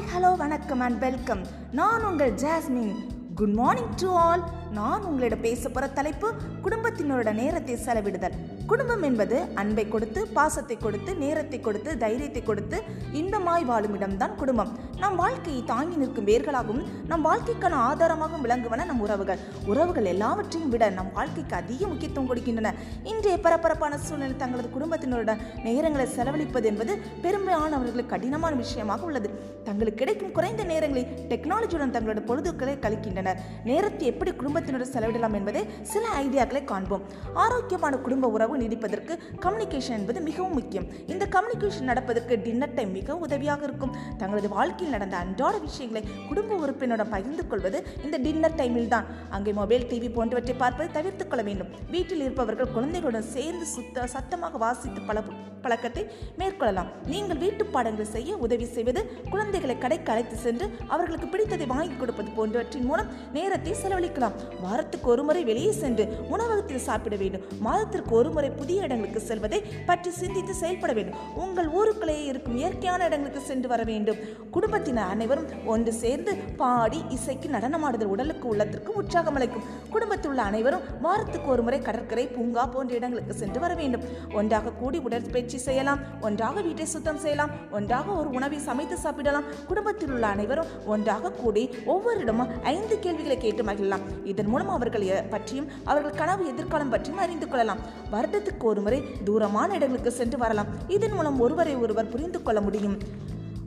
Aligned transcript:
Hi 0.00 0.18
hello 0.18 0.36
வணக்கம் 0.36 0.80
and 0.80 0.98
welcome 0.98 1.46
நான் 1.70 2.04
உங்கள் 2.04 2.34
Jasmine. 2.34 2.94
Good 3.34 3.52
morning 3.52 3.94
to 3.96 4.08
all 4.14 4.44
நான் 4.78 5.04
உங்களிடம் 5.08 5.44
பேச 5.46 5.62
போகிற 5.68 5.84
தலைப்பு 5.96 6.28
குடும்பத்தினரோட 6.64 7.30
நேரத்தை 7.40 7.74
செலவிடுதல். 7.84 8.34
குடும்பம் 8.70 9.04
என்பது 9.08 9.36
அன்பை 9.60 9.84
கொடுத்து 9.94 10.20
பாசத்தை 10.36 10.76
கொடுத்து 10.76 11.10
நேரத்தை 11.22 11.58
கொடுத்து 11.60 11.90
தைரியத்தை 12.02 12.42
கொடுத்து 12.42 12.76
இன்பமாய் 13.20 13.64
வாழும் 13.70 13.94
இடம்தான் 13.98 14.36
குடும்பம். 14.40 14.70
நம் 15.02 15.16
வாழ்க்கையை 15.22 15.62
தாங்கி 15.72 15.96
நிற்கும் 16.02 16.28
வேர்களாகவும் 16.30 16.84
நம் 17.10 17.24
வாழ்க்கைக்கான 17.28 17.80
ஆதாரமாகவும் 17.88 18.44
விளங்குவன 18.46 18.86
நம் 18.90 19.02
உறவுகள். 19.06 19.40
உறவுகள் 19.72 20.10
எல்லாவற்றையும் 20.12 20.72
விட 20.74 20.90
நம் 20.98 21.10
வாழ்க்கைக்கு 21.16 21.56
அதிக 21.62 21.80
முக்கியத்துவம் 21.92 22.30
கொடுக்கின்றன. 22.30 22.72
இன்றைய 23.12 23.36
பரபரப்பான 23.46 23.98
சூழ்நிலை 24.06 24.36
தங்களது 24.44 24.70
குடும்பத்தினருடன் 24.76 25.42
நேரங்களை 25.68 26.06
செலவழிப்பது 26.16 26.68
என்பது 26.72 26.94
பெரும்பாலானவர்களுக்கு 27.26 28.12
கடினமான 28.14 28.54
விஷயமாக 28.62 29.08
உள்ளது. 29.10 29.30
தங்களுக்கு 29.68 30.00
கிடைக்கும் 30.02 30.34
குறைந்த 30.38 30.62
நேரங்களில் 30.72 31.10
டெக்னாலஜியுடன் 31.32 31.94
தங்களோட 31.96 32.20
பொழுதுகளை 32.30 32.76
கழிக்கின்றனர். 32.86 33.40
நேரத்தை 33.70 34.06
எப்படி 34.12 34.30
குடும்பத்தினருடன் 34.60 34.94
செலவிடலாம் 34.94 35.36
என்பதை 35.38 35.60
சில 35.90 36.04
ஐடியாக்களை 36.22 36.62
காண்போம். 36.70 37.04
ஆரோக்கியமான 37.44 37.94
குடும்ப 38.06 38.28
உறவு 38.36 38.54
நீடிப்பதற்கு 38.62 39.12
கம்யூனிகேஷன் 39.44 39.96
என்பது 39.98 40.18
மிகவும் 40.28 40.56
முக்கியம். 40.58 40.86
இந்த 41.12 41.24
கம்யூனிகேஷன் 41.34 41.88
நடப்பதற்கு 41.90 42.36
டின்னர் 42.46 42.74
டைம் 42.78 42.92
மிக 42.98 43.16
உதவியாக 43.26 43.64
இருக்கும். 43.68 43.94
தங்களது 44.22 44.48
வாழ்க்கையில் 44.56 44.94
நடந்த 44.96 45.16
அன்றாட 45.22 45.54
விஷயங்களை 45.66 46.02
குடும்ப 46.30 46.58
உறுப்பினருடன் 46.64 47.12
பகிர்ந்து 47.14 47.46
கொள்வது 47.52 47.80
இந்த 48.06 48.18
டின்னர் 48.26 48.58
டைமில் 48.60 48.92
தான். 48.94 49.08
அங்கே 49.36 49.54
மொபைல் 49.60 49.88
டிவி 49.92 50.10
போன்றவற்றை 50.16 50.56
பார்ப்பதை 50.64 50.90
தவிர்த்துக் 50.98 51.30
கொள்ள 51.32 51.44
வேண்டும். 51.50 51.70
வீட்டில் 51.94 52.24
இருப்பவர்கள் 52.26 52.74
குழந்தைகளுடன் 52.76 53.30
சேர்ந்து 53.36 53.68
சுத்த 53.76 54.06
சத்தமாக 54.16 54.58
வாசித்து 54.66 55.02
பல 55.10 55.22
பழக்கத்தை 55.64 56.02
மேற்கொள்ளலாம். 56.40 56.92
நீங்கள் 57.12 57.40
வீட்டு 57.42 57.62
பாடங்களை 57.72 58.06
செய்ய 58.14 58.36
உதவி 58.44 58.66
செய்வது 58.76 59.00
குழந்தைகளை 59.32 59.74
கடைக்கு 59.82 60.12
அழைத்து 60.12 60.36
சென்று 60.44 60.66
அவர்களுக்கு 60.94 61.26
பிடித்ததை 61.32 61.66
வாங்கி 61.74 61.96
கொடுப்பது 61.96 62.30
போன்றவற்றின் 62.38 62.86
மூலம் 62.90 63.10
நேரத்தை 63.36 63.72
செலவழிக்கலாம். 63.82 64.36
வாரத்துக்கு 64.64 65.08
ஒரு 65.10 65.22
முறை 65.22 65.44
வெளியே 65.44 65.72
சென்று 65.72 66.04
உணவகத்தில் 66.28 66.84
சாப்பிட 66.88 67.16
வேண்டும். 67.16 67.44
மாதத்திற்கு 67.66 68.14
ஒரு 68.14 68.30
முறை 68.30 68.50
புதிய 68.50 68.82
இடங்களுக்கு 68.82 69.20
செல்வதை 69.20 69.60
பற்றி 69.86 70.10
சிந்தித்து 70.10 70.54
செயல்பட 70.54 70.92
வேண்டும். 70.92 71.18
உங்கள் 71.34 71.68
ஊருக்குள்ளேயே 71.68 72.24
இருக்கும் 72.24 72.56
இயற்கையான 72.56 73.04
இடங்களுக்கு 73.04 73.40
சென்று 73.40 73.68
வர 73.68 73.82
வேண்டும். 73.82 74.20
குடும்பத்தினர் 74.50 75.10
அனைவரும் 75.14 75.48
ஒன்று 75.66 75.92
சேர்ந்து 75.92 76.34
பாடி 76.62 77.00
இசைக்கு 77.08 77.48
நடனமாடுதல் 77.48 78.12
உடலுக்கு 78.14 78.48
உள்ளத்திற்கு 78.48 78.92
உற்சாகம் 78.92 79.34
அளிக்கும். 79.34 79.66
குடும்பத்தில் 79.90 80.30
உள்ள 80.30 80.42
அனைவரும் 80.42 80.84
வாரத்துக்கு 81.02 81.50
ஒரு 81.50 81.62
முறை 81.62 81.80
கடற்கரை 81.80 82.26
பூங்கா 82.26 82.66
போன்ற 82.66 82.94
இடங்களுக்கு 82.94 83.34
சென்று 83.34 83.60
வர 83.60 83.74
வேண்டும். 83.74 84.04
ஒன்றாக 84.34 84.72
கூடி 84.72 84.98
உடற்பயிற்சி 84.98 85.58
செய்யலாம். 85.58 86.00
ஒன்றாக 86.20 86.60
வீட்டை 86.60 86.84
சுத்தம் 86.84 87.18
செய்யலாம். 87.18 87.50
ஒன்றாக 87.70 88.12
ஒரு 88.12 88.28
உணவை 88.30 88.58
சமைத்து 88.58 88.98
சாப்பிடலாம். 88.98 89.48
குடும்பத்தில் 89.66 90.12
உள்ள 90.12 90.26
அனைவரும் 90.26 90.70
ஒன்றாக 90.86 91.32
கூடி 91.42 91.64
ஒவ்வொரு 91.86 92.20
இடமும் 92.20 92.50
ஐந்து 92.62 92.98
கேள்விகளை 92.98 93.38
கேட்டு 93.38 93.62
மகிழலாம். 93.62 94.04
இது 94.24 94.39
இதன் 94.40 94.52
மூலம் 94.52 94.74
அவர்கள் 94.76 95.06
பற்றியும் 95.32 95.66
அவர்கள் 95.90 96.18
கனவு 96.20 96.42
எதிர்காலம் 96.52 96.92
பற்றியும் 96.92 97.22
அறிந்து 97.24 97.46
கொள்ளலாம். 97.48 97.80
வருடத்துக்கு 98.12 98.64
ஒரு 98.70 98.80
முறை 98.84 98.98
தூரமான 99.26 99.74
இடங்களுக்கு 99.78 100.12
சென்று 100.20 100.38
வரலாம். 100.42 100.68
இதன் 100.96 101.14
மூலம் 101.16 101.40
ஒருவரை 101.44 101.74
ஒருவர் 101.84 102.08
புரிந்து 102.14 102.38
கொள்ள 102.42 102.60
முடியும். 102.66 102.96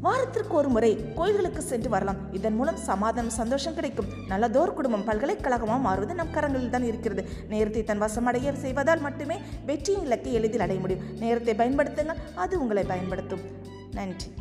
வாரத்திற்கு 0.06 0.56
ஒரு 0.60 0.70
முறை 0.76 0.90
கோயில்களுக்கு 1.18 1.62
சென்று 1.70 1.90
வரலாம். 1.94 2.18
இதன் 2.38 2.58
மூலம் 2.60 2.80
சமாதானம் 2.88 3.36
சந்தோஷம் 3.38 3.78
கிடைக்கும். 3.78 4.10
நல்லதோர் 4.32 4.74
குடும்பம் 4.80 5.06
பல்கலைக்கழகமாக 5.10 5.80
மாறுவது 5.86 6.16
நம் 6.20 6.34
கரங்களில் 6.38 6.74
தான் 6.76 6.90
இருக்கிறது. 6.92 7.24
நேரத்தை 7.54 7.84
தன் 7.84 8.04
வசமடைய 8.06 8.56
செய்வதால் 8.64 9.06
மட்டுமே 9.08 9.38
வெற்றியின் 9.70 10.08
இலக்கை 10.10 10.34
எளிதில் 10.40 10.66
அடைய 10.68 10.82
முடியும். 10.86 11.06
நேரத்தை 11.24 11.56
பயன்படுத்துங்கள் 11.62 12.24
அது 12.46 12.62
உங்களை 12.64 12.86
பயன்படுத்தும். 12.94 13.46
நன்றி. 14.00 14.32